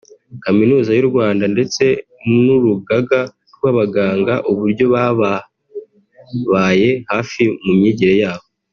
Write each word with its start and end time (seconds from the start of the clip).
Kaminuza 0.43 0.89
y’u 0.93 1.07
Rwanda 1.09 1.43
ndetse 1.53 1.83
n’ 2.41 2.43
Urugaga 2.55 3.21
rw’abaganga 3.55 4.33
uburyo 4.51 4.85
bababaye 4.93 6.89
hafi 7.11 7.43
mu 7.65 7.73
myigire 7.79 8.15
yabo 8.23 8.45